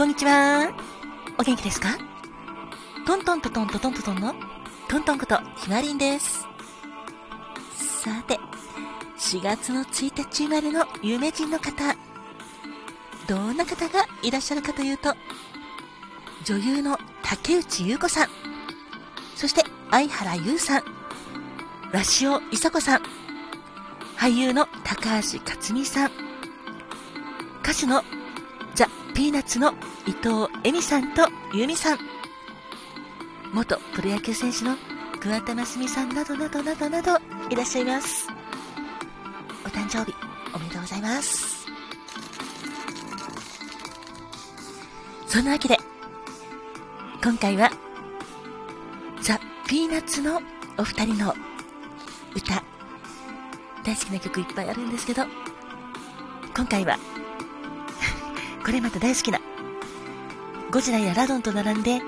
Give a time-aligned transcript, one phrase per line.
[0.00, 0.72] こんにちは。
[1.38, 1.98] お元気ですか？
[3.06, 4.34] トントントトントトントンの
[4.88, 6.48] トントンことひまりんです。
[7.76, 8.40] さて、
[9.18, 11.94] 4月の1日生まれの有名人の方、
[13.28, 15.14] どんな方がいらっしゃるかというと、
[16.44, 18.28] 女優の竹内優子さん、
[19.36, 20.82] そして相原優さん、
[21.92, 23.02] 鷲尾いさ子さん、
[24.16, 26.10] 俳優の高橋克実さん、
[27.62, 28.02] 歌手の
[28.74, 29.74] ザ・ピーナッツの
[30.10, 31.22] 伊藤恵美さんと
[31.54, 31.98] 由美さん、
[33.52, 34.74] 元プロ野球選手の
[35.20, 37.12] 桑田真澄さんなどなどなどなど
[37.48, 38.26] いらっしゃいます。
[39.64, 40.12] お誕生日
[40.52, 41.64] おめでとうございます。
[45.28, 45.78] そんなわけで、
[47.22, 47.70] 今回は
[49.22, 50.42] ザ・ピーナッツの
[50.76, 51.34] お二人の
[52.34, 52.64] 歌、
[53.84, 55.22] 大好きな曲いっぱいあるんですけど、
[56.56, 56.98] 今回は
[58.66, 59.40] これまた大好きな
[60.72, 62.00] ゴジラやラドンと並んで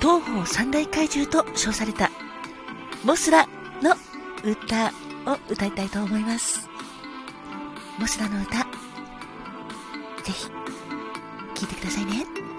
[0.00, 2.10] 東方三大怪獣と称された
[3.04, 3.46] モスラ
[3.82, 3.94] の
[4.42, 4.88] 歌
[5.30, 6.66] を歌いたいと思います。
[7.98, 8.60] モスラの歌
[10.22, 10.52] ぜひ聴
[11.64, 12.49] いてくださいね。